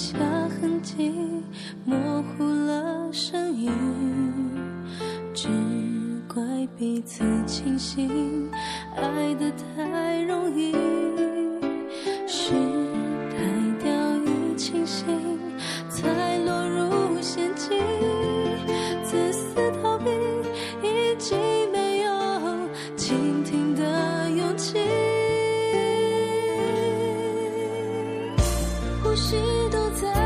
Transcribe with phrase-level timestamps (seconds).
[0.00, 0.16] 下
[0.48, 1.12] 痕迹，
[1.84, 3.70] 模糊了身影，
[5.34, 5.46] 只
[6.26, 6.42] 怪
[6.78, 8.50] 彼此清醒，
[8.96, 9.79] 爱的太
[29.70, 30.19] 都在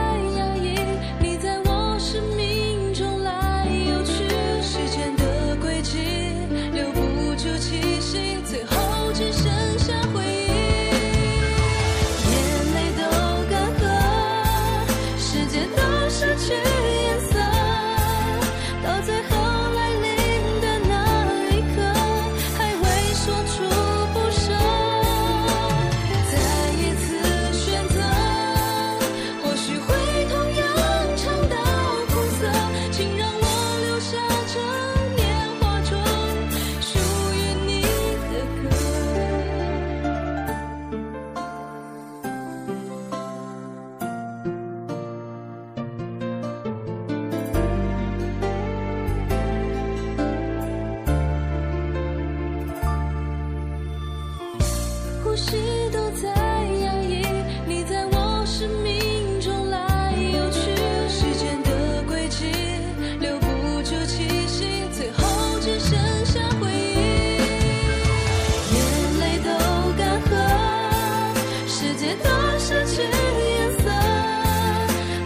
[72.66, 73.84] 失去颜色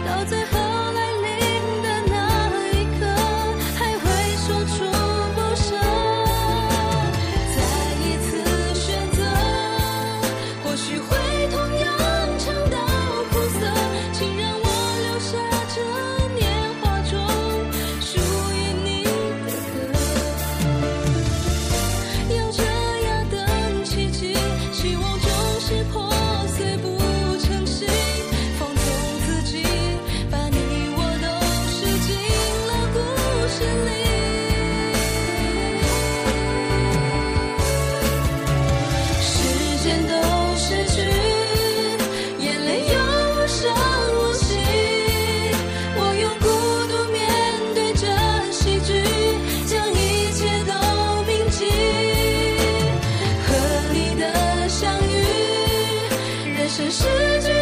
[0.05, 0.51] 到最后
[0.91, 1.23] 来临
[1.81, 2.13] 的那
[2.73, 3.01] 一刻
[3.77, 4.03] 还会
[4.45, 4.73] 说出
[5.35, 5.67] 不舍。
[7.55, 7.57] 再
[8.03, 8.29] 一次
[8.75, 9.17] 选择
[10.65, 11.15] 或许会
[57.29, 57.58] treasure.